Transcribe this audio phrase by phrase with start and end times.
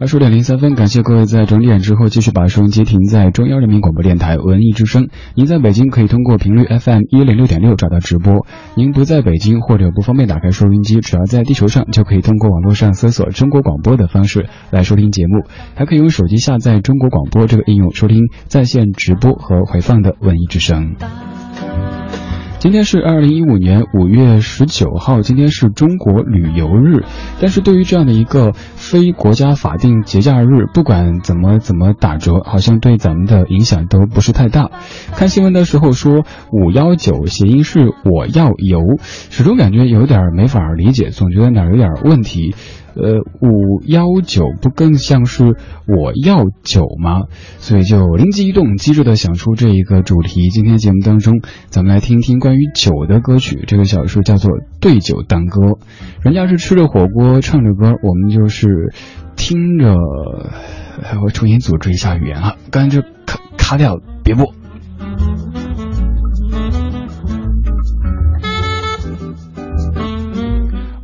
[0.00, 5.08] 二十点零三分，感谢各位在整点之后继续把收音机停在中央人民广播电台文艺之声。
[5.34, 8.46] 您在北京可以通过频率 FM 一零六点六找到直播。
[8.76, 15.42] 您不在北京或者不方便打开收音机，只要在地球上就可以通过网络上搜索中国广播的方式来收听节目，
[15.74, 20.94] 还可以用手机下载中国广播这个应用收听在线直播和回放的文艺之声。
[22.58, 27.04] 今天是二零一五年五月十九号，今天是中国旅游日。
[27.40, 34.72] 但是对于这样的一个非国家法定节假日，不管怎么怎么打折，好像对咱们的影响都不是太大。
[35.12, 42.56] 看新闻的时候说五幺九谐音是我要游，始终感觉有点没法理解，总觉得哪儿有点问题。
[43.00, 45.44] 呃，五幺九不更像是
[45.86, 47.26] 我要酒吗？
[47.58, 50.48] 所以就灵机一动，机智的想出这一个主题。
[50.50, 53.62] 今天节目当中，咱们来听听关于酒的歌曲。
[53.68, 55.60] 这个小说叫做《对酒当歌》，
[56.22, 58.92] 人家是吃着火锅唱着歌，我们就是
[59.36, 59.94] 听着。
[61.24, 64.52] 我重新组织一下语言啊，刚才就卡卡掉，别播。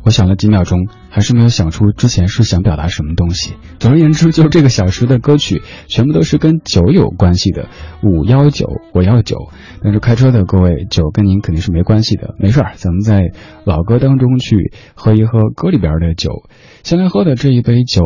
[0.03, 3.53] 我想了几秒钟，还是没有想出之前是想表达什么东西。
[3.79, 7.69] 总而言之， 就是这个小时的歌曲全部都是跟酒有关系的。
[8.03, 9.37] 五幺九，我要酒。
[9.81, 12.35] 但是开车的各位，酒跟您肯定是没关系的。
[12.37, 13.31] 没事儿，咱们在
[13.63, 16.43] 老歌当中去喝一喝歌里边的酒。
[16.83, 18.01] 现在喝的这一杯酒，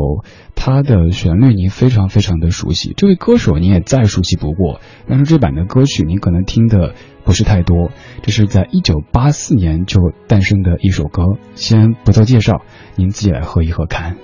[0.53, 4.81] 它的旋律您非常非常的熟悉，这位歌手您也再熟悉不过。
[5.07, 6.93] 但是这版的歌曲您可能听的
[7.25, 7.89] 不是太多。
[8.21, 11.23] 这是在一九八四年就诞生的一首歌。
[11.55, 12.61] 先不做介绍，
[12.98, 14.16] 您自己来喝一喝看。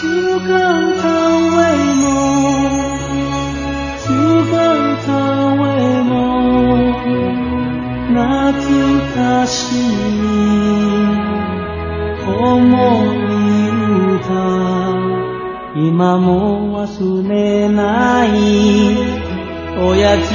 [0.00, 0.06] 烛
[0.40, 0.48] 光
[0.98, 1.04] 它
[1.56, 1.58] 为
[2.02, 2.04] 梦，
[4.04, 4.06] 烛
[4.50, 4.54] 光
[5.04, 5.08] 它
[5.54, 5.64] 为
[6.02, 6.12] 梦，
[8.12, 8.16] 懐
[9.14, 9.16] か
[9.46, 9.78] しい
[12.26, 12.30] 思
[13.24, 13.34] い
[14.16, 14.20] 歌
[15.76, 18.28] 今も忘れない
[19.78, 20.28] 親父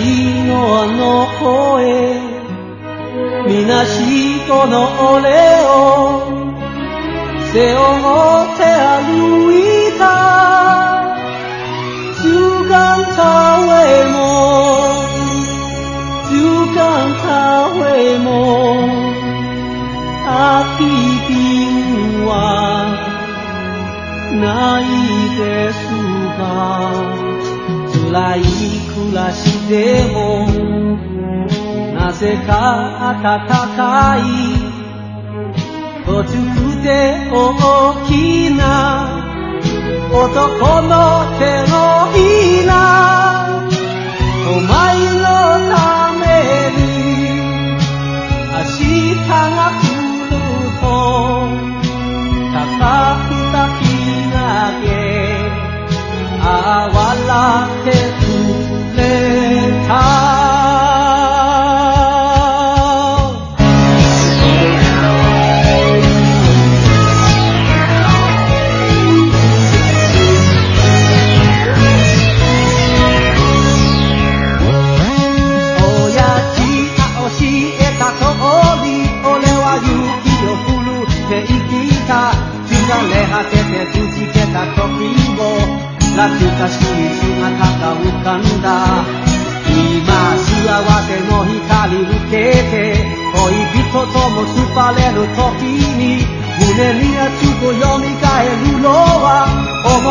[0.47, 0.99] のあの
[1.39, 1.41] 声
[3.47, 5.25] みなしこの俺
[5.66, 6.34] を
[7.55, 7.79] 背負
[8.53, 10.03] って歩いた
[12.22, 12.23] 主
[12.69, 12.72] 干
[13.16, 13.17] 他
[13.67, 13.72] 为
[14.11, 14.16] 梦
[16.29, 16.31] 主
[16.73, 16.77] 干
[17.22, 17.25] 他
[17.79, 18.27] 为梦
[20.23, 20.85] 秋
[21.27, 21.29] 瓶
[22.25, 22.29] は
[24.39, 24.83] ない
[25.38, 25.41] で
[25.73, 25.75] す
[26.38, 26.41] が
[28.09, 28.39] 辛い
[28.95, 30.47] 暮らしでも
[31.94, 34.72] なぜか暖かい
[36.86, 36.94] 途中で
[37.32, 37.34] 大
[38.06, 38.10] き
[38.54, 38.62] な
[40.12, 40.94] 男の
[41.36, 41.74] 手の
[42.14, 42.16] ひ
[42.64, 42.70] ら
[44.48, 44.70] お前
[45.16, 45.26] の
[45.74, 45.76] た
[46.14, 46.22] め
[46.76, 46.78] に
[48.52, 48.86] 明日
[49.26, 49.34] が
[49.80, 50.30] 来る
[50.80, 50.84] と
[52.52, 52.62] 高
[53.26, 54.34] く抱き上
[54.84, 54.88] げ
[56.41, 56.47] あ
[56.94, 57.04] 笑
[57.82, 58.25] って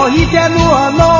[0.09, 1.14] 一点落寞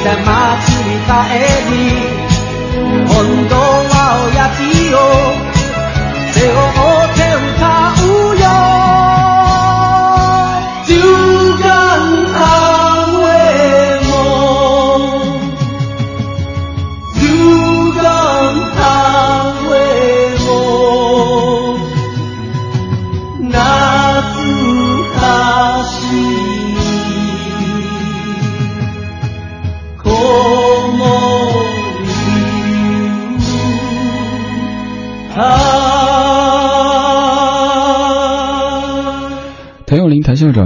[0.00, 1.12] して祭り帰
[1.70, 1.99] り本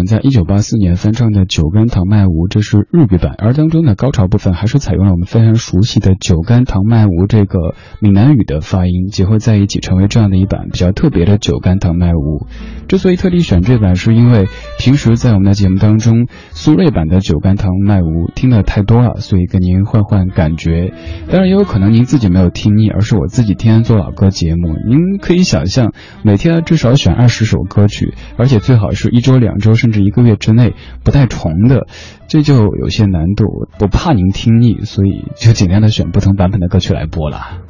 [0.05, 12.45] 在一九八四年翻唱的《酒干倘卖无》，这是日语版，而当中的高潮部分还是采用了我们非常熟悉的“酒干倘卖无”这个闽南语的发音结合在一起，成为这样的一版比较特别的《酒干倘卖无》。
[12.87, 14.47] 之所以特地选这版，是因为
[14.79, 20.93] 平时在我们的节目当中，苏芮版的《酒干倘卖无》听的太多了，所以给您换换感觉。
[21.29, 24.75] 当然，也有可能您自己没有听腻，而是我自己天天做老歌节目。
[24.87, 25.93] 您可以想象，
[26.23, 31.87] 每天至少选二十首歌曲，而且最好是一周、两周甚至一个月之内不带重的，
[32.27, 33.45] 这就有些难度。
[33.79, 37.64] 我怕您听腻，所以就尽量的选不同版本的歌曲来播了。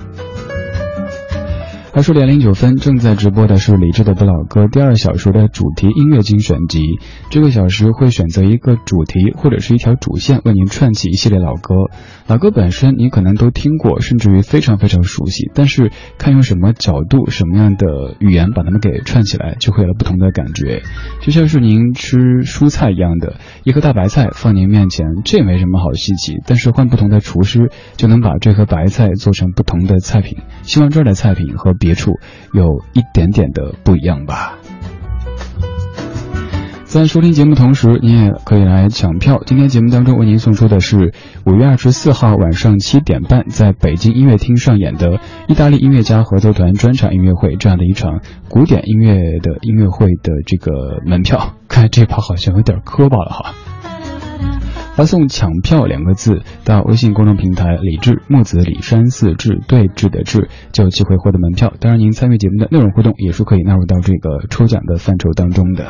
[1.96, 7.00] 二十点零九分，正在直播的是李志的不老歌第二小时的主题音乐精选集。
[7.30, 11.90] 这个小时会选择一个主题或者是一条主线，为您串起一系列老歌。
[12.28, 20.84] 老歌本身您可能都听过，甚至于非常非常熟悉，但是看用什么角度、什么样的语言把它们给串起来，就会有了不同的感觉。
[21.22, 26.34] 就像是您吃蔬菜一样的，一颗大白菜放您面前，这也没什么好稀奇。
[26.46, 30.40] 但是换不同的厨师，就能把这颗白菜做成不同的菜品。
[30.64, 32.20] 希望这儿的菜品和别处
[32.52, 34.58] 有一点点的不一样吧。
[36.84, 39.40] 在收听节目同时，你也可以来抢票。
[39.46, 41.14] 今天节目当中为您送出的是
[41.46, 51.54] 五月二十四号晚上七点半在北京音乐厅上演的意大利音乐家合作团专场音乐会这样的一场古典音乐的音乐会的这个门票。
[51.68, 53.54] 看这把好像有点磕巴了哈。
[54.96, 61.74] 发送“抢票”两个字到微信公众平台“李志木子李山寺志对峙的志”，就有机会获得门票。
[61.82, 65.86] 当然，您参与节目的内容互动也是可以纳入到这个抽奖的范畴当中的。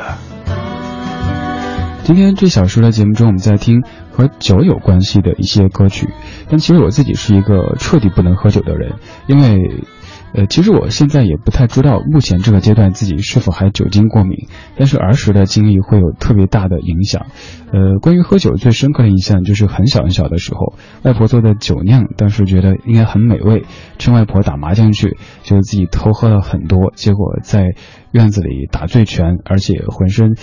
[2.02, 6.08] 今天这小时的节目中，我们在听和酒有关系的一些歌曲。
[6.48, 8.94] 但其实我自己是一个彻底不能喝酒的人，
[9.28, 9.84] 因为，
[10.34, 14.48] 呃，其实我现在也不太知道目前这个阶段自己是否还酒精过敏。
[14.76, 17.26] 但是儿时的经历会有特别大的影响。
[17.72, 23.64] 呃，关于喝酒最深刻的印象就是很小很小的时候，外婆做的酒酿，当时觉得应该很美味，
[23.98, 27.74] 趁外婆打麻将去，就自己偷喝了很多，结果在
[28.12, 30.34] 院子里打醉拳，而且浑身。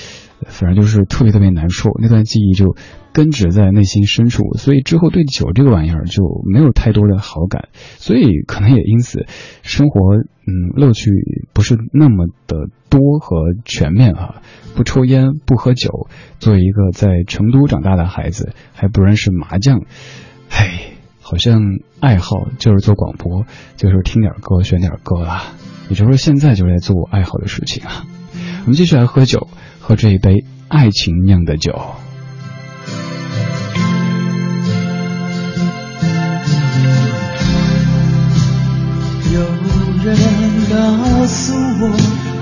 [0.46, 2.76] 反正就是特别特别难受，那段记忆就
[3.14, 9.26] 根植在内心深处，所以之后对酒这个玩意儿就没有太多的好感，所以可能也因此，
[9.62, 11.12] 生活嗯乐趣
[11.54, 14.42] 不是那么的多和全面啊。
[14.76, 16.08] 不抽烟，不喝酒，
[16.40, 19.82] 作为一个在成都长大的孩子，还不认识麻将，
[20.50, 21.62] 嘿，好像
[22.00, 23.46] 爱好就是做广播，
[23.78, 25.54] 就是听点歌，选点歌啊。
[25.90, 28.06] 也就是说，现在就在做我爱好的事情啊。
[28.62, 29.48] 我们继续来喝酒。
[29.86, 31.74] 喝这一杯爱情酿的酒。
[39.34, 39.40] 有
[40.04, 40.16] 人
[40.70, 41.84] 告诉我，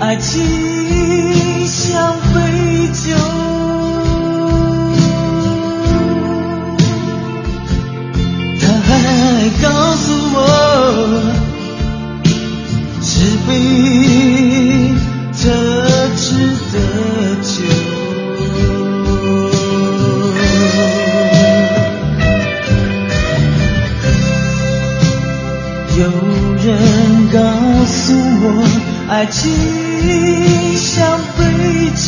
[0.01, 0.43] 爱情
[1.65, 2.38] 像杯
[2.91, 3.15] 酒，
[8.60, 8.91] 他还
[9.63, 10.38] 告诉我，
[13.01, 13.10] 是
[13.48, 13.50] 非
[15.31, 15.39] 特
[16.17, 16.21] 值
[16.74, 16.75] 得。
[25.98, 26.03] 有
[26.63, 27.39] 人告
[27.86, 28.46] 诉我，
[29.10, 29.51] 爱情
[30.77, 32.01] 像杯酒，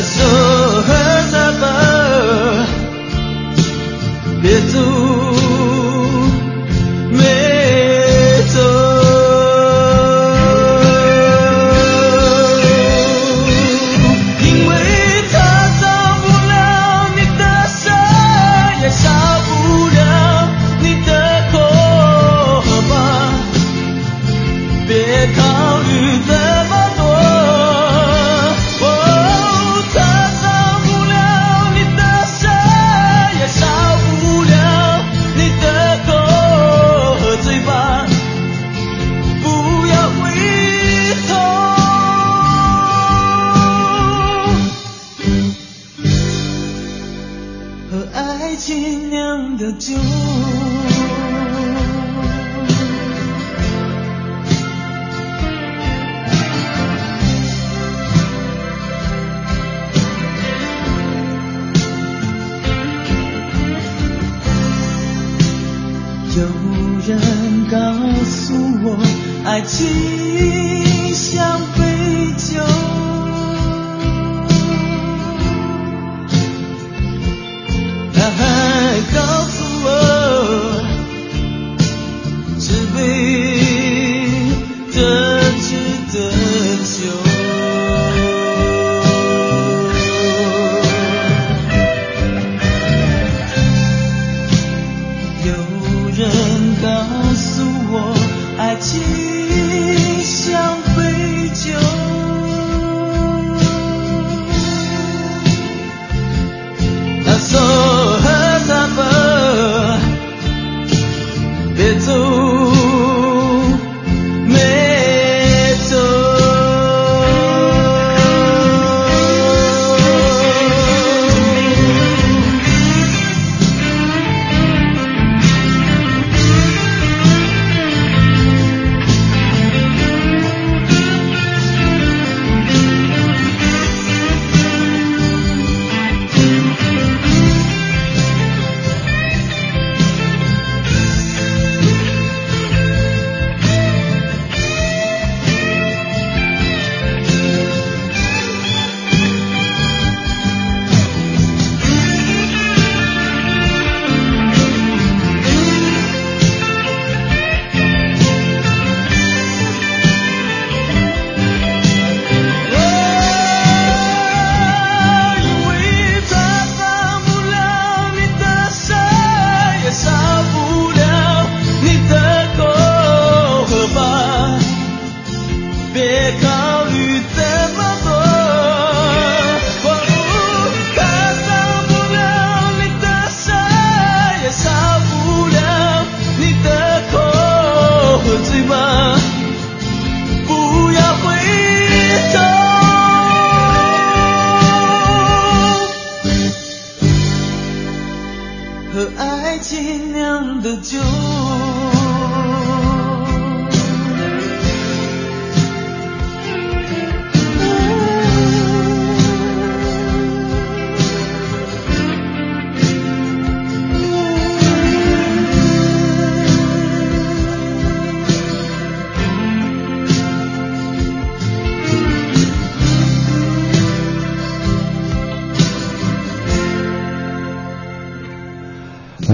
[0.00, 0.08] 说
[0.82, 0.88] 喝
[1.30, 1.34] 茶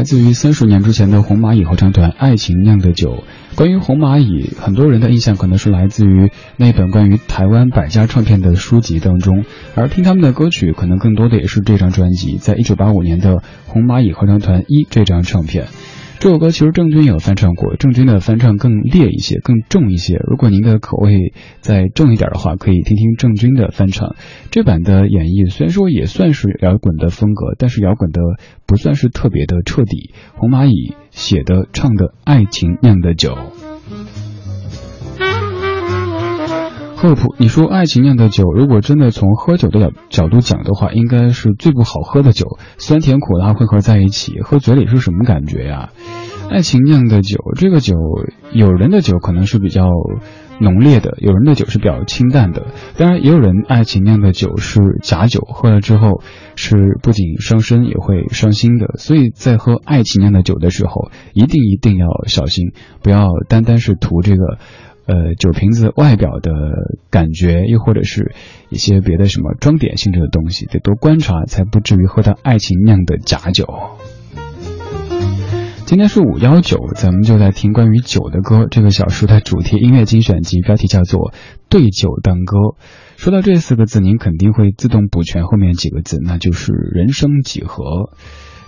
[0.05, 3.25] 自于三十年之前的红蚂蚁合唱团《爱情酿的酒》，
[3.57, 9.45] 关于红蚂蚁，很多人的印象可能是来自于那本关于台湾百家唱片的书籍当中，
[9.75, 15.67] 而听他们的歌曲，可能更多的也是这张专辑，在一九八五年的《红蚂蚁合唱团一》这张唱片。
[16.25, 20.17] 这首歌其实郑钧有翻唱过，郑钧的翻唱更烈一些，更重一些。
[20.27, 24.17] 如果您的口味再重一点的话，可以听听郑钧的翻唱。
[24.51, 28.23] 这版的演绎虽然说也算是摇滚的风格，但是摇滚的
[28.65, 30.15] 不算是特别的彻底。
[30.35, 33.37] 红蚂蚁写的唱的爱情酿的酒。
[37.39, 45.91] 你说爱情酿的酒，如果真的从喝酒的角角度讲的话，应该是最不好喝的酒，酸甜苦辣混合在一起，喝嘴里是什么感觉呀？
[46.51, 47.95] 爱情酿的酒，这个酒，
[48.53, 49.87] 有人的酒可能是比较
[50.61, 56.23] 浓烈的，有人的酒是比较清淡的，当然也有人爱情酿的酒是假酒，喝了之后
[56.57, 64.59] 是不仅伤身也会伤心的，所以在喝爱情酿的酒的时候，一定一定要小心，不要单单是图这个。
[65.07, 66.51] 呃，酒瓶子外表的
[67.11, 68.35] 感觉，又或者是
[68.71, 73.67] 一些别的什么装点性质的东西，得多观察，才不至于喝到爱情酿的假酒。
[75.85, 78.67] 今天是五幺九，咱们就在听关于酒的歌。
[78.71, 81.31] 这个小说的主题音乐精选集标题叫做
[81.69, 82.57] 《对酒当歌》。
[83.19, 88.11] 说到这四个字，您肯定会自动补全后面几个字，那就是人生几何。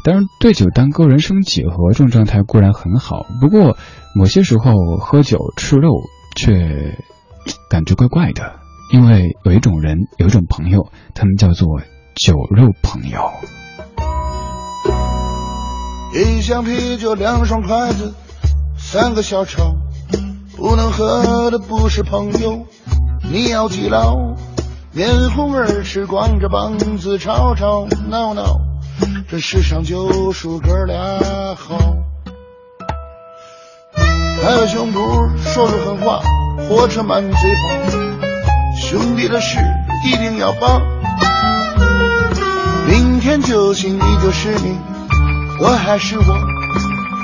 [0.05, 3.79] 当然，对酒当歌、人生几何这种状态固然很好，不过
[4.15, 5.91] 某些时候喝酒吃肉。
[6.37, 6.53] 却
[7.69, 8.61] 感觉怪怪的，
[8.93, 11.81] 因为有一种人，有一种朋友，他们叫做
[12.15, 13.31] 酒肉朋友。
[16.15, 18.15] 一箱啤酒，两双筷子，
[18.79, 19.75] 三个小炒，
[20.57, 22.67] 不能喝的不是朋友，
[23.31, 24.17] 你要记牢。
[24.93, 28.61] 面红耳赤，光着膀子吵吵闹闹，
[29.29, 32.06] 这世上就数哥俩好。
[34.47, 36.21] 拍拍胸脯说说狠话，
[36.69, 37.99] 火车满嘴跑，
[38.81, 39.59] 兄弟的事
[40.05, 40.81] 一定要帮。
[42.87, 44.79] 明天就醒你就是你，
[45.61, 46.25] 我还是我，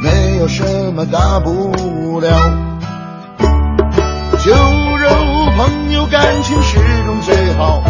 [0.03, 0.65] 没有什
[0.97, 2.29] 么大不了。
[4.39, 5.09] 酒肉
[5.57, 7.85] 朋友感情始终最好，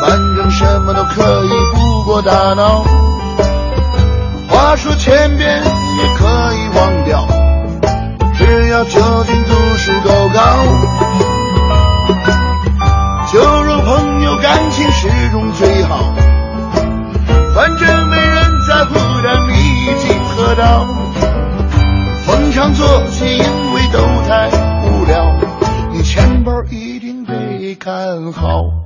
[0.00, 2.86] 反正什么都可以不过大脑。
[4.48, 7.45] 话说千遍也可以忘掉。
[8.46, 10.40] 只要酒精度数够高，
[13.32, 16.14] 酒肉朋友感情始终最好。
[17.54, 18.36] 反正没人
[18.68, 20.86] 在乎，但你已经喝到。
[22.56, 24.48] 常做些，因为都太
[24.88, 25.38] 无聊。
[25.92, 28.85] 你钱包一定得看好。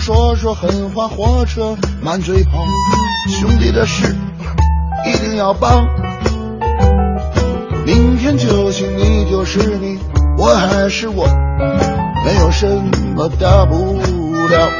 [0.00, 2.64] 说说狠话，火车满嘴跑，
[3.28, 4.16] 兄弟的事
[5.06, 5.86] 一定要帮。
[7.84, 9.98] 明天酒醒，你就是你，
[10.38, 11.26] 我还是我，
[12.24, 12.66] 没有什
[13.14, 13.76] 么大不
[14.48, 14.79] 了。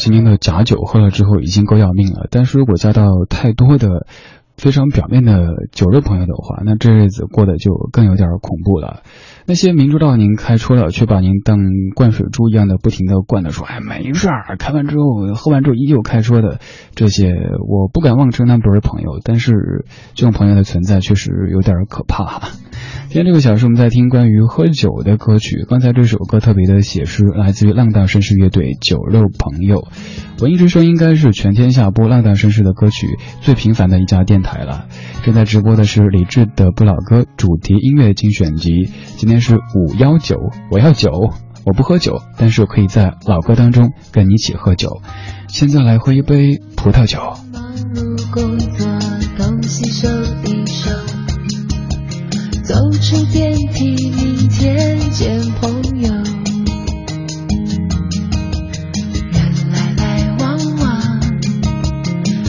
[0.00, 4.06] 今天的假酒喝了之后已经够要命了，但是如果加到太多的
[4.56, 9.02] 非常表面的酒肉朋友的话，那这日子过得就更有点恐怖了。
[9.50, 11.58] 那些明知道您开车了，却把您当
[11.96, 16.60] 灌水猪一样的不停的灌的说，哎，没事儿，开完之后喝完之后依旧开车的
[16.94, 17.32] 这些，
[17.68, 19.84] 我不敢妄称他们不是朋友，但是
[20.14, 22.48] 这种朋友的存在确实有点可怕哈。
[23.08, 29.80] 今天这个小时我们在听关于喝酒的歌曲，刚才这首歌特别的写诗，来自于浪荡绅士乐队《酒肉朋友》。
[30.40, 34.86] 文艺之声应该是全天下播浪荡绅士的歌曲最频繁的一家电台了。
[35.24, 40.36] 正在直播的是李志的不老歌主题音乐精选集，今天是五幺九，
[40.70, 41.10] 我要酒，
[41.64, 45.02] 我不喝酒，但是我可以在老歌当中跟你一起喝酒。
[45.48, 47.18] 现在来喝一杯葡萄酒。
[52.64, 56.12] 走出电梯，明天见朋友。
[59.32, 59.38] 人
[59.72, 61.02] 来来往往，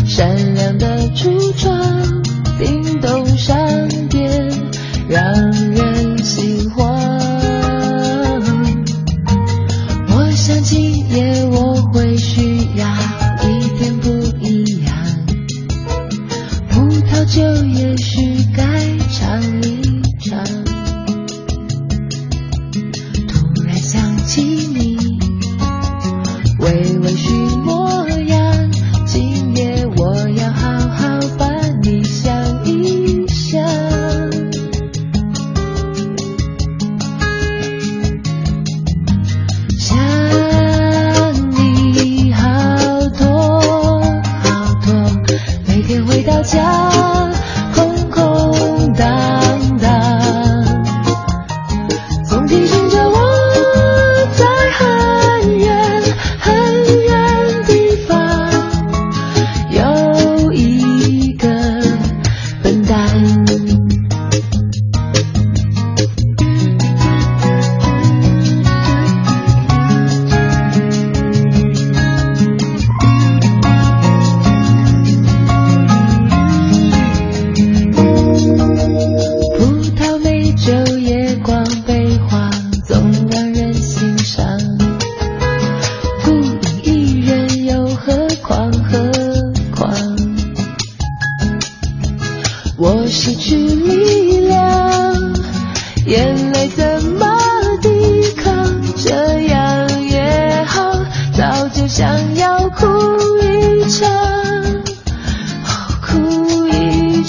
[0.06, 1.82] 善良的橱窗，
[2.60, 4.52] 叮咚商店，
[5.10, 5.71] 让
[6.24, 6.91] 喜欢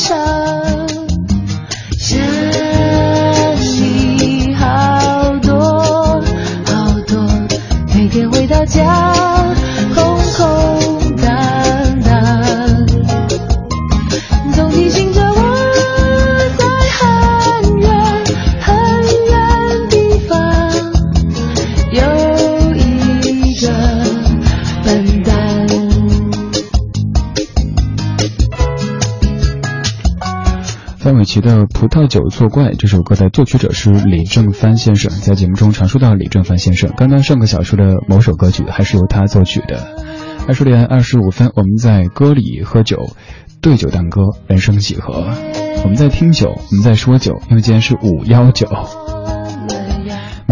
[0.03, 0.32] show.
[31.40, 36.92] 的《葡萄酒作怪》这首歌的作曲者是李正帆先生，在节目中常说到李正帆先生。
[36.97, 39.97] 刚刚上个小时的某首歌曲还是由他作曲的。
[40.47, 43.16] 二十点二十五分，我们在歌里喝酒，
[43.61, 45.29] 对酒当歌，人生几何？
[45.85, 48.66] 我们在听酒，我们在说酒，因为今天是五幺九。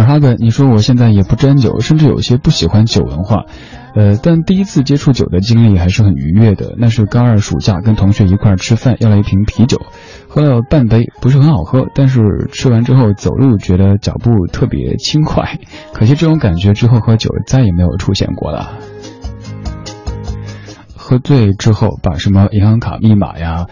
[0.00, 3.44] 马哈本，你说我现在也不沾酒，甚至有些不喜欢酒文化，
[3.94, 6.74] 呃，但第一次接触酒的经历还是很愉悦的。
[6.78, 9.82] 那是高二暑假，跟同学一块吃饭，要了一瓶啤酒，
[10.26, 15.58] 喝了半杯，不是很好喝，但是吃完之后走路觉得脚步特别轻快。
[15.92, 18.78] 可惜这种感觉之后喝酒再也没有出现过了。
[20.96, 23.66] 喝醉之后，把什么银行卡密码呀、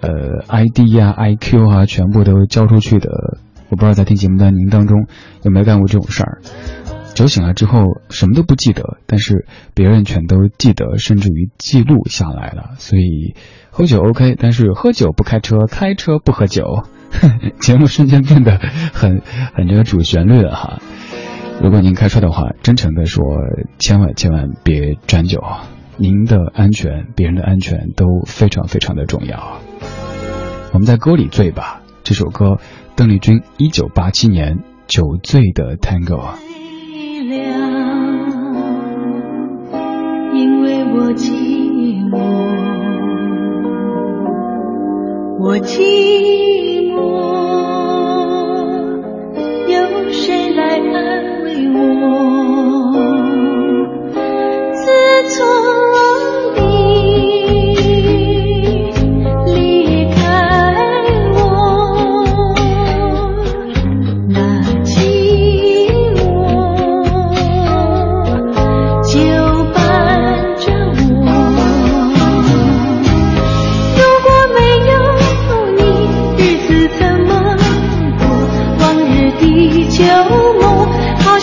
[0.00, 0.10] 呃
[0.48, 3.36] ID 呀、IQ 啊，全部都交出去的。
[3.68, 5.06] 我不知道在听节目的您当中
[5.42, 6.40] 有没有干过这种事儿。
[7.14, 12.70] 酒醒了之后什么都不记得，但是别人全都记得，甚至于记录下来了。
[12.78, 13.34] 所以
[13.70, 16.84] 喝酒 OK，但是喝酒不开车，开车不喝酒。
[17.60, 18.58] 节目瞬间变得
[18.92, 19.22] 很
[19.54, 20.80] 很这个主旋律了哈。
[21.62, 23.24] 如果您开车的话，真诚的说，
[23.78, 25.40] 千万千万别沾酒。
[25.96, 29.60] 您的安全，别人的安全都非常非常的重要。
[30.72, 32.58] 我们在歌里醉吧，这首歌，
[32.96, 36.20] 邓丽君一九八七年《酒醉的 Tango》。
[40.32, 42.18] 因为我寂寞，
[45.40, 45.82] 我寂
[46.92, 46.96] 寞，
[49.68, 51.82] 有谁来安慰我？
[54.74, 54.84] 自
[55.34, 55.44] 从
[56.54, 56.62] 你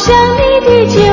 [0.04, 1.11] 想你的酒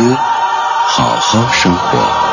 [0.00, 0.16] 歌，
[0.86, 2.29] 好好生活。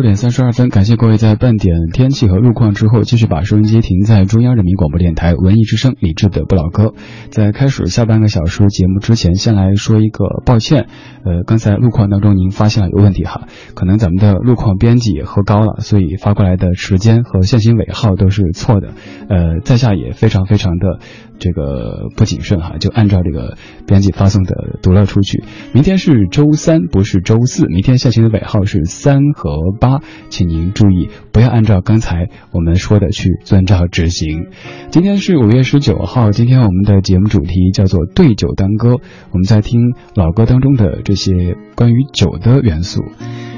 [0.00, 6.94] 十点三十二分，感谢各位在半点天气和路况之后，继续把收音机停在中央人民广播电台文艺之声李志的不老歌。
[7.28, 10.86] 在开始下半个小时节目之前，先来说一个抱歉，
[11.26, 13.42] 呃，刚才路况当中您发现了有问题哈，
[13.74, 18.94] 可能咱们的路况编辑也喝高了，所以发过来的时间和限行尾号都是错的，
[19.28, 20.98] 呃，在下也非常非常的。
[21.42, 25.42] 这个不谨慎哈，就按照这个编辑发送的读了出去。
[25.72, 27.66] 明天是周三，不是周四。
[27.66, 29.89] 明天下行的尾号是三和八，
[30.28, 34.48] 请您注意，不要按照刚才我们说的去遵照执行。
[34.90, 38.96] 今天是五月十九号，今天我们的节目主题叫做对酒当歌，
[39.32, 43.02] 我们在听老歌当中的这些关于酒的元素。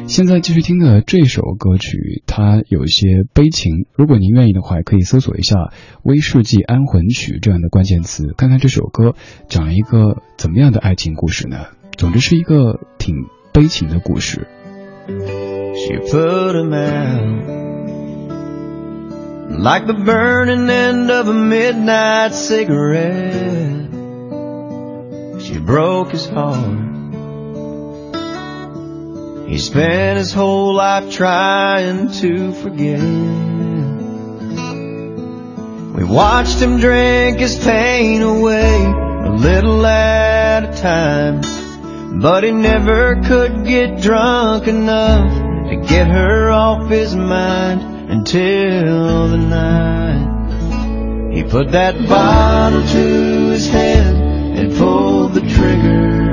[0.08, 3.86] 现在继续听的这首歌曲，它有些悲情。
[3.94, 5.56] 如果您愿意的话，可以搜索一下
[6.02, 9.14] “威士忌安魂曲”这样的关键词，看看这首歌
[9.48, 11.66] 讲了一个怎么样的爱情故事呢？
[11.96, 13.14] 总之是一个挺
[13.52, 14.48] 悲情的故事。
[15.74, 17.52] She put him out
[19.58, 23.88] like the burning end of a midnight cigarette.
[25.40, 26.90] She broke his heart.
[29.48, 33.00] He spent his whole life trying to forget.
[35.96, 42.20] We watched him drink his pain away a little at a time.
[42.20, 45.41] But he never could get drunk enough
[45.72, 47.80] to get her off his mind
[48.10, 51.32] until the night.
[51.32, 56.30] He put that bottle to his head and pulled the trigger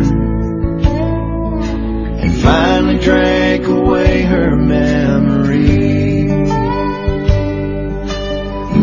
[2.21, 6.28] and finally drank away her memory.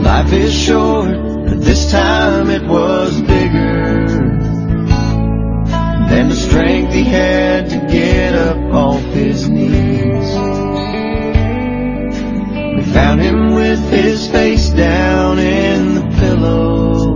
[0.02, 1.10] Life is short,
[1.48, 4.06] but this time it was bigger
[6.08, 10.35] than the strength he had to get up off his knees.
[12.96, 17.12] Found him with his face down in the pillow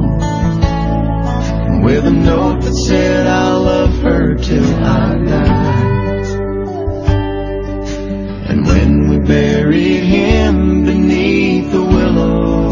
[1.82, 5.82] with a note that said, I'll love her till I die.
[8.50, 12.70] And when we buried him beneath the willow,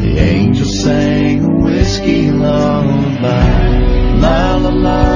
[0.00, 3.66] the angel sang a whiskey lullaby.
[4.20, 5.15] La la la la la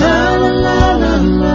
[0.00, 1.47] la la la la.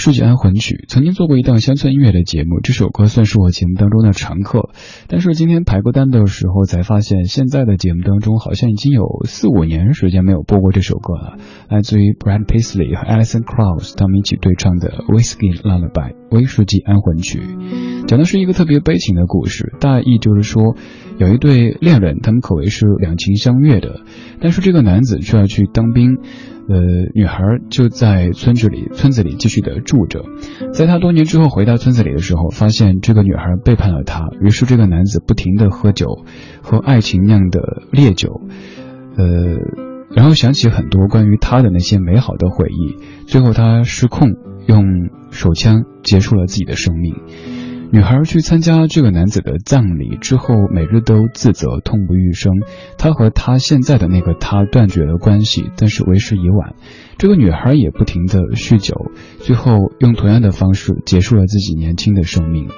[0.00, 4.70] 为数据安魂曲曾经做过一档乡村音乐的节目，这首歌算是我节目当中的常客。
[5.08, 11.36] 但是今天排歌单的时候才发现，现在的节目当中好像已经有四五年时间没有播过这首歌了。
[11.68, 17.42] 来自于 Brad Paisley 和 Alison Krauss 他们一起对唱的《Whiskey Lullaby》威士忌安魂曲，
[18.06, 19.74] 讲的是一个特别悲情的故事。
[19.80, 20.76] 大意就是说，
[21.18, 24.00] 有一对恋人，他们可谓是两情相悦的，
[24.40, 26.16] 但是这个男子却要去当兵。
[26.72, 26.76] 呃，
[27.14, 30.22] 女孩就在村子里，村子里继续的住着。
[30.72, 36.24] 在他多年之后回到村子里的时候，发现这个女孩背叛了他，于是这个男子不停的喝酒，
[36.62, 38.40] 喝爱情酿的烈酒，
[39.16, 39.26] 呃，
[40.14, 44.28] 然后想起很多关于他的那些美好的回忆，最后他失控，
[44.68, 47.16] 用手枪结束了自己的生命。
[47.92, 52.62] 女孩去参加这个男子的葬礼之后，每日都自责、痛不欲生。
[52.96, 56.76] 她和他现在的那个他断绝了关系，但是为时已晚。
[57.18, 62.68] 这个女孩也不停的酗酒，最后用同样的方式结束了自己年轻的生命。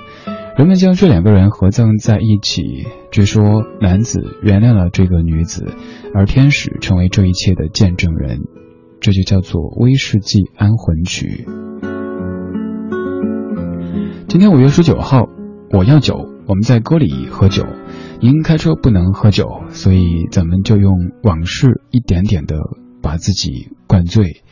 [0.57, 2.63] 人们将这两个人合葬在一起，
[3.11, 5.67] 据说男子原谅了这个女子，
[6.15, 8.45] 而天使成为这一切的见证人。
[9.01, 11.47] 这就叫做威士忌安魂曲。
[14.33, 15.29] 今天五月十九号，
[15.71, 17.67] 我要酒，我们在歌里喝酒。
[18.19, 22.57] 您开车不能喝酒，所以咱们就用往事一点点的
[23.03, 24.43] 把自己灌醉。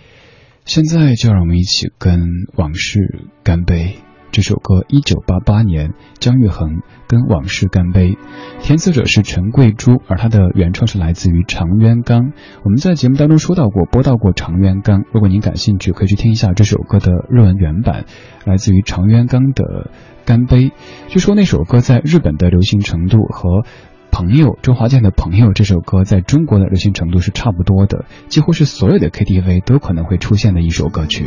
[0.66, 2.20] 现在就让我们一起跟
[2.56, 3.96] 往事干杯。
[4.32, 8.16] 这首歌一九八八年，姜育恒跟往事干杯，
[8.60, 12.32] 填词者是陈桂珠，而他的原创是来自于常渊刚。
[12.62, 15.04] 我们在节目当中说到过，播到过常渊刚。
[15.12, 18.04] 如果您感兴趣，可以去听一下这首歌的日文原版，
[18.44, 19.90] 来自于常渊刚的
[20.26, 20.68] 《干杯》。
[21.08, 23.62] 据说那首歌在日本的流行程度和
[24.12, 31.24] 《朋友》周华健的《朋友》这首歌在中国的流行程度是差不多的，几乎是所有的 KTV 都可能会出现的一首歌曲。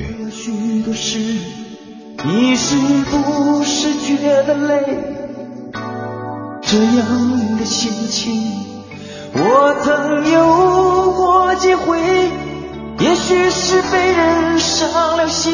[2.25, 4.97] 你是不是觉得累？
[6.61, 8.41] 这样的心情，
[9.33, 11.99] 我曾有过几回。
[12.99, 15.53] 也许是被人伤了心，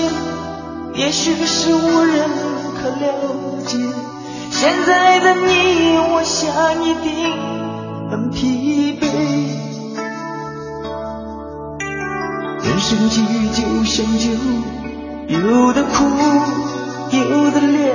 [0.94, 2.30] 也许是无人
[2.76, 3.06] 可了
[3.66, 3.78] 解。
[4.52, 7.10] 现在的你，我想一定
[8.12, 9.08] 很疲惫。
[12.64, 14.30] 人生际遇就像酒，
[15.30, 16.06] 有的苦，
[17.12, 17.94] 有的烈，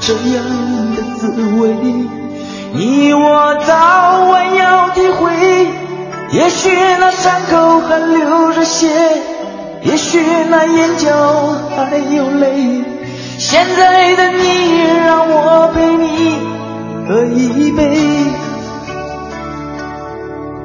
[0.00, 0.42] 这样
[0.96, 1.28] 的滋
[1.60, 1.76] 味，
[2.72, 5.30] 你我早晚要体会。
[6.30, 8.88] 也许那伤口还流着血，
[9.82, 12.82] 也许那眼角还有泪。
[13.36, 16.38] 现在的你，让我陪你
[17.06, 17.94] 喝一杯，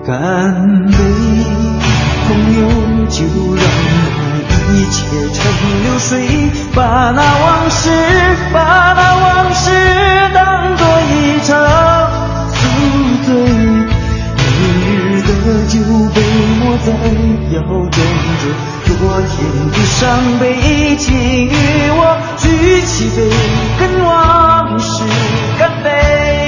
[0.06, 0.96] 干杯。
[2.30, 2.30] 朋
[2.62, 2.70] 友，
[3.10, 3.62] 就让
[4.20, 4.27] 那
[4.70, 5.38] 一切成
[5.84, 6.28] 流水，
[6.76, 7.90] 把那往事，
[8.54, 9.72] 把那往事
[10.34, 11.12] 当作一
[11.46, 11.50] 场
[12.52, 12.58] 宿
[13.26, 13.28] 醉。
[14.60, 14.62] 明
[15.12, 15.28] 日的
[15.68, 15.74] 酒
[16.14, 16.18] 杯
[16.60, 16.88] 莫再
[17.56, 18.44] 摇动着
[18.86, 18.90] 昨
[19.22, 19.36] 天
[19.72, 19.98] 的伤
[20.40, 20.44] 悲，
[20.98, 21.50] 请与
[21.92, 22.00] 我
[22.38, 23.18] 举起杯，
[23.80, 25.04] 跟往事
[25.58, 26.47] 干杯。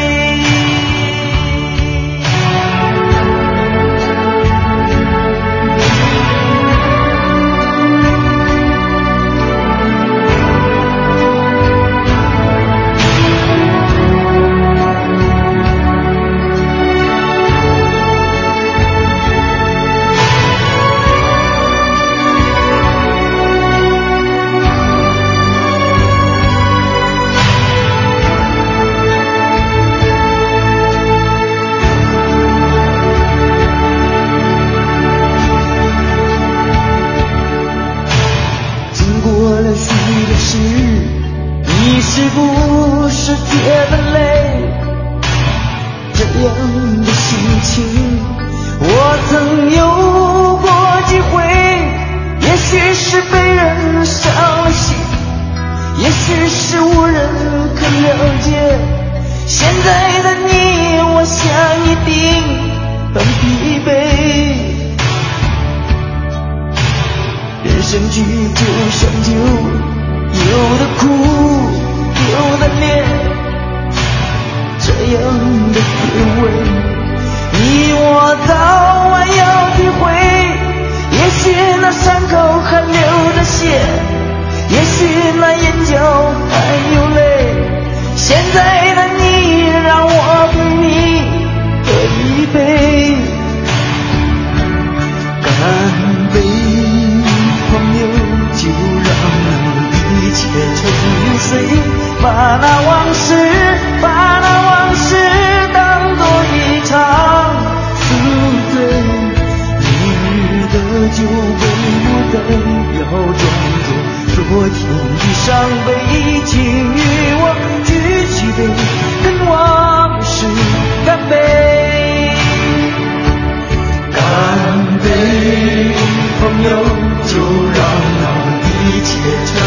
[127.29, 127.79] 就让
[128.21, 129.58] 那一切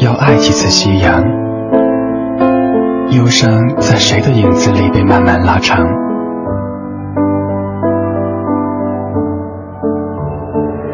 [0.00, 1.22] 要爱几次夕阳？
[3.10, 5.84] 忧伤在谁的影子里被慢慢拉长？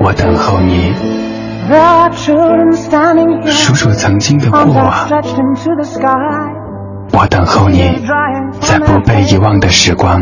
[0.01, 0.93] 我等候你，
[3.51, 4.91] 数数曾经的过往。
[7.13, 8.01] 我等候你，
[8.61, 10.21] 在不被遗忘的时光。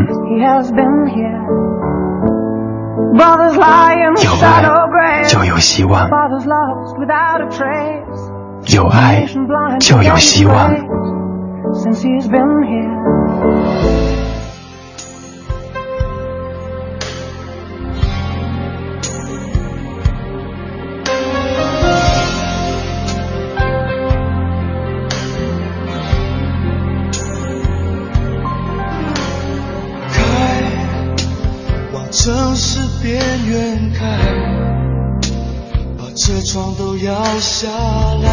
[4.23, 4.63] 有爱。
[5.27, 6.09] 就有希望.
[8.73, 9.25] 有爱
[9.79, 10.71] 就有希望。
[36.55, 38.29] 车窗都摇下来，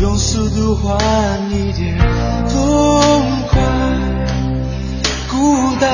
[0.00, 0.96] 用速度换
[1.50, 1.98] 一点
[2.48, 3.60] 痛快。
[5.30, 5.90] 孤单，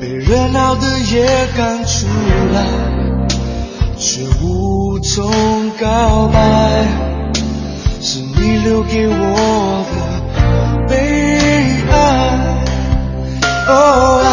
[0.00, 1.24] 被热闹的夜
[1.56, 2.08] 赶出
[2.52, 2.66] 来，
[3.96, 5.30] 却无从
[5.80, 6.84] 告白，
[8.00, 9.92] 是你留给我的。
[10.88, 10.96] 悲
[11.92, 11.94] 哀，
[13.68, 14.26] 哦爱，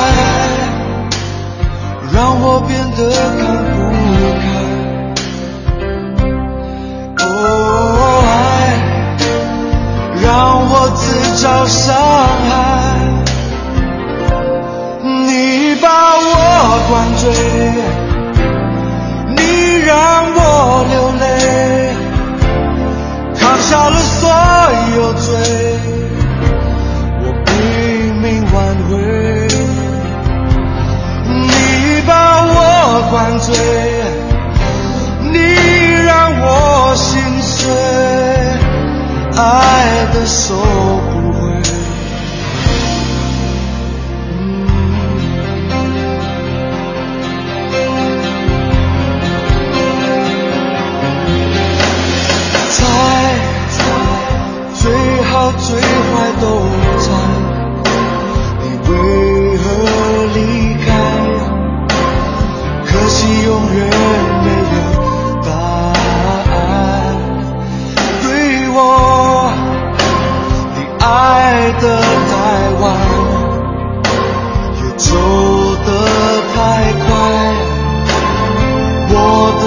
[2.11, 3.58] 让我变得
[11.41, 12.51] 找伤害。
[15.01, 16.27] 你把我
[16.89, 17.31] 灌醉，
[19.37, 19.39] 你
[19.85, 19.95] 让
[20.35, 20.37] 我
[20.89, 21.23] 流泪，
[23.39, 24.29] 扛下了所
[24.97, 25.27] 有罪。
[27.21, 27.53] 我拼
[28.15, 28.57] 命挽
[28.89, 28.91] 回，
[31.29, 32.11] 你把
[32.43, 32.57] 我
[33.09, 33.55] 灌醉，
[35.31, 35.37] 你
[36.05, 36.09] 让
[36.41, 36.45] 我
[36.95, 37.71] 心碎，
[39.37, 39.39] 爱
[40.13, 40.55] 的收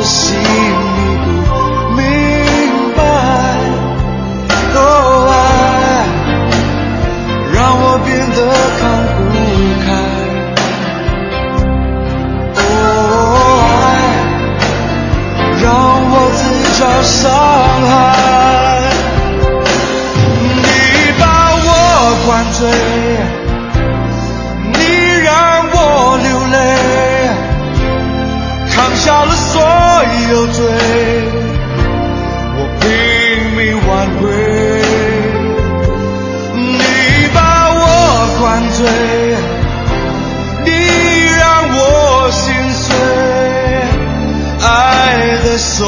[0.02, 0.42] 我的心里
[1.22, 1.30] 不
[1.94, 2.02] 明
[2.96, 3.00] 白。
[4.74, 4.76] 哦，
[5.30, 5.32] 爱
[7.52, 8.38] 让我变得
[8.80, 8.82] 看
[9.14, 9.20] 不
[9.84, 9.86] 开。
[12.58, 12.60] 哦，
[13.78, 13.86] 爱
[15.62, 15.64] 让
[16.10, 16.42] 我自
[16.80, 17.14] 找伤
[17.86, 17.90] 害。
[20.64, 20.66] 你
[21.20, 21.22] 把
[21.62, 21.68] 我
[22.26, 22.60] 灌醉，
[29.02, 29.32] 下了。
[29.34, 29.60] 所
[30.30, 30.64] 有罪，
[32.56, 32.86] 我拼
[33.56, 34.22] 命挽回。
[36.54, 36.80] 你
[37.34, 37.36] 把
[37.74, 37.84] 我
[38.40, 38.40] 灌
[38.70, 38.80] 醉，
[40.64, 40.70] 你
[41.36, 41.42] 让
[41.74, 41.78] 我
[42.30, 42.40] 心
[42.72, 42.86] 碎，
[44.60, 44.66] 爱
[45.44, 45.80] 的收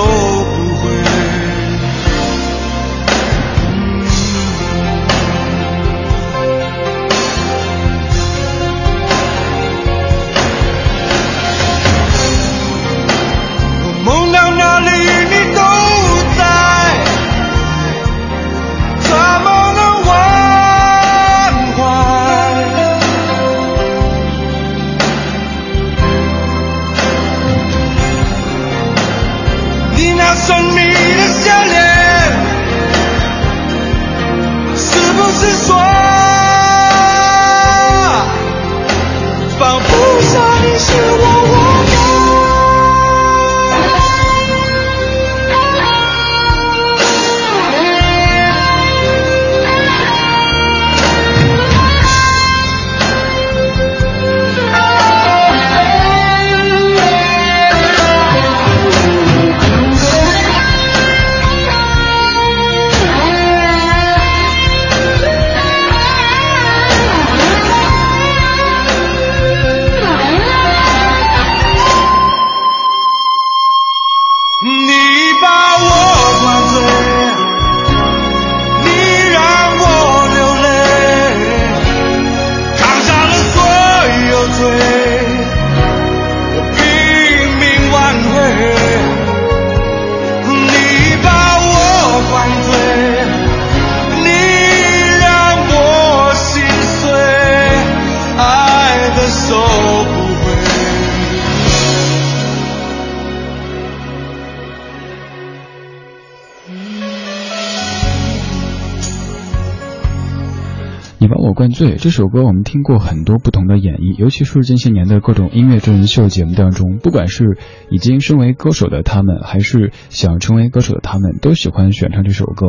[111.55, 117.59] 灌醉这首歌，我们听过很多不同的演绎，尤其是近些年的各种音乐真人秀节目当中，不管是
[117.91, 122.67] 已经身为歌手的他们，还是想成为歌手的他们，都喜欢选唱这首歌。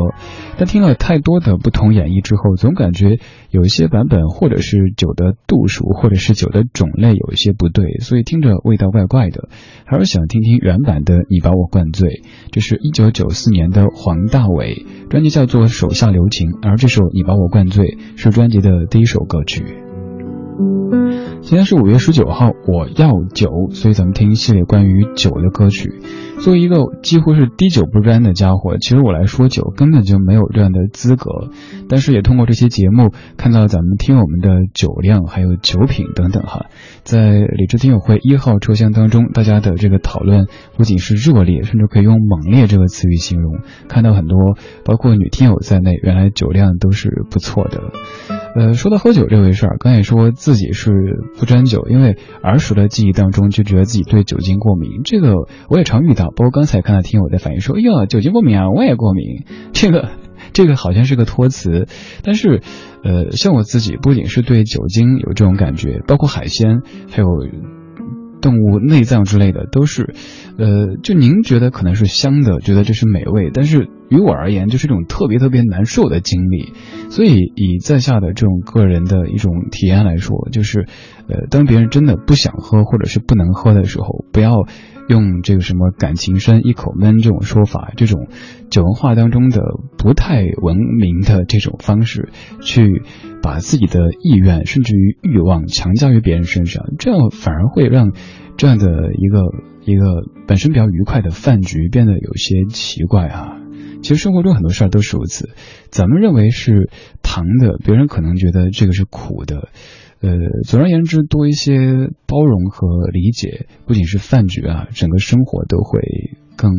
[0.57, 3.19] 但听了太多的不同演绎之后，总感觉
[3.55, 9.47] 有一些版本，或者是酒的度数，或者是酒的种类有一些不对，所以听着味道怪怪的。
[9.85, 12.09] 还是想听听原版的《你把我灌醉》，
[12.51, 17.85] 这是一九九四年的黄大炜专辑叫做《手下留情》，而这首《你把我灌醉》
[18.17, 19.84] 是专辑的第一首歌曲。
[21.41, 26.01] 今天是五月十九号，我要酒，所以咱们听一系列关于酒的歌曲。
[26.39, 31.49] 作为一个几乎是滴酒不沾的家伙，其实我来说酒根本就没有这样的资格。
[31.89, 36.67] 但是也通过这些节目，看到咱们听友们的酒量还有酒品等等哈，
[37.03, 40.47] 在理智听友会一号车厢当中，大家的这个讨论
[40.77, 43.59] 不仅是热烈，甚至可以用猛烈这个词语形容。
[43.87, 47.91] 看到很多包括女听友在内，原来酒量都是不错的。
[48.55, 50.91] 呃，说到喝酒这回事儿，刚才说自己是
[51.37, 55.33] 不沾酒，因为儿时的记忆当中就觉得自己对酒精过敏，这个
[55.69, 56.27] 我也常遇到。
[56.27, 59.43] 包括刚才看到听友的反应说：“哎呀，酒精过敏啊，我也过敏。”
[59.73, 60.09] 这个
[60.53, 61.87] 这个好像是个托词，
[62.23, 62.61] 但是
[63.03, 66.81] 呃，像我自己不仅是对酒精有这种感觉，包括海鲜
[67.11, 67.27] 还有。
[68.45, 70.13] 动物内脏之类的都是，
[70.59, 76.71] 呃，就您觉得可能是香的，觉得这是美味，但是于我而言就是一种特别特别难受的经历。
[77.09, 80.85] 所以以在下的这种个人的一种体验来说，就是，
[81.27, 84.53] 呃，当别人真的不想喝或者是不能喝的时候，不要
[85.09, 88.27] 用这个什么感情深一口闷这种说法，这种
[88.69, 89.61] 酒文化当中的
[89.97, 92.29] 不太文明的这种方式
[92.61, 93.01] 去
[93.45, 98.11] 把自己的意愿甚至于欲望强加于别人身上，这样反而会让
[98.57, 99.39] 这样的一个
[99.83, 103.61] 一个本身比较愉快的饭局变得有些奇怪啊。
[104.01, 105.51] 其实生活中很多事儿都是如此，
[105.91, 106.89] 咱们认为是
[107.21, 109.69] 糖的，别人可能觉得这个是苦的。
[110.21, 110.31] 呃，
[110.67, 111.77] 总而言之，多一些
[112.25, 115.99] 包容和理解，不仅是饭局啊，整个生活都会
[116.55, 116.71] 更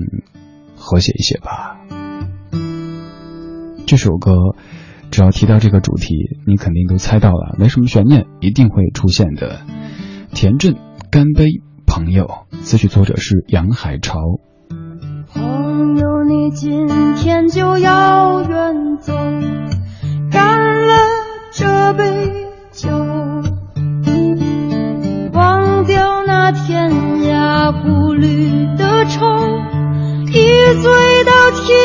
[0.75, 1.79] 和谐一些吧。
[3.87, 4.33] 这首歌
[5.17, 6.15] 只要提到这个主题，
[6.47, 9.61] 你肯定都猜到了，没什么悬念，一定会出现的。
[10.35, 10.75] 田震
[11.11, 11.47] 《干杯
[11.87, 12.27] 朋友》，
[12.61, 14.19] 词曲作者是杨海潮。
[15.33, 16.87] 朋友，你今
[17.17, 19.15] 天就要远走，
[20.31, 20.93] 干了
[21.51, 22.05] 这杯
[22.73, 22.91] 酒，
[25.33, 29.25] 忘掉那天涯孤旅的愁，
[30.27, 30.93] 一醉
[31.25, 31.76] 到天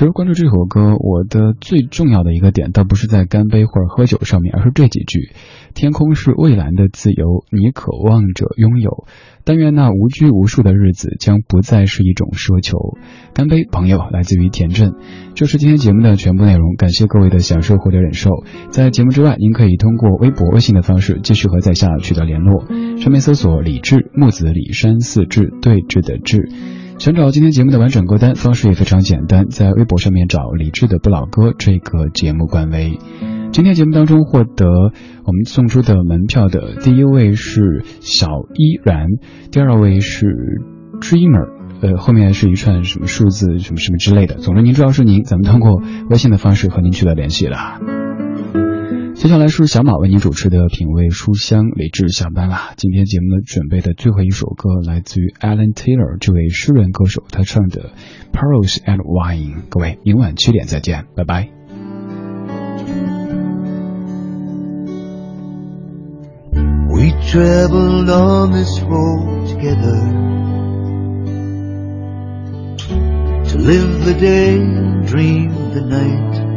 [0.00, 5.32] 其实关注这首歌，我的最重要的一个点，倒不是在干杯或者喝酒上面，而是这几句：
[5.74, 9.04] 天空是蔚蓝的自由，你渴望着拥有。
[9.44, 12.78] 但愿那无拘无束的日子将不再是一种奢求。
[13.34, 13.98] 干杯，朋友！
[14.10, 14.94] 来自于田震。
[15.34, 18.30] 这是今天节目的全部内容，感谢各位的享受或者忍受。
[18.70, 22.64] 在节目之外，您可以通过微博、微信的方式继续和在下取得联络，
[22.96, 26.48] 上面搜索“李志木子李山四志对峙的志”。
[27.00, 32.98] 想找今天节目的完整歌单方式也非常简单，在微博上面找李志的不老歌这个节目官微。
[33.52, 34.66] 今天节目当中获得
[35.24, 39.06] 我们送出的门票的第一位是小依然，
[39.50, 40.26] 第二位是
[41.00, 41.48] Dreamer，
[41.80, 44.34] 呃，后面是一串什么数字什么什么之类的。
[44.34, 45.80] 总之您知道是您，咱们通过
[46.10, 47.80] 微信的方式和您取得联系了。
[49.20, 52.72] 接下来是小马为您主持的品味书香，李志下班啦。
[52.78, 57.90] 今天节目准备的最后一首歌来自于 Alan Taylor 这位诗人歌手，他唱的
[58.32, 59.64] Pearls and Wine。
[59.68, 61.50] 各位，明晚七点再见，拜拜。
[66.88, 70.00] We traveled on this road together
[73.50, 76.49] to live the day and dream the night.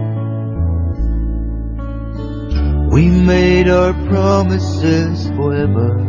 [2.93, 5.99] We made our promises forever.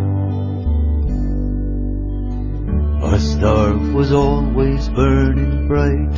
[3.03, 6.16] Our star was always burning bright.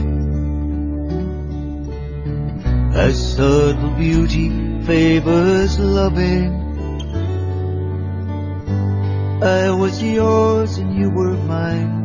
[2.97, 4.51] As subtle beauty
[4.83, 6.51] favors loving.
[9.45, 12.03] I was yours and you were mine.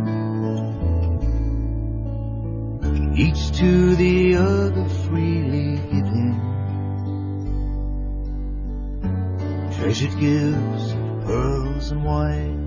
[3.18, 6.51] Each to the other freely giving.
[9.82, 10.94] Treasured gifts,
[11.26, 12.61] pearls and wine.